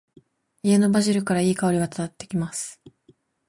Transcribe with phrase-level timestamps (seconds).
[0.63, 2.81] 家のバジルから、良い香りが漂ってきます。